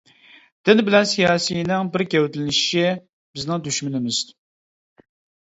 [0.69, 2.87] دىن بىلەن سىياسىينىڭ بىر گەۋدىلىشىشى
[3.37, 4.25] بىزنىڭ دۈشمىنىمىز.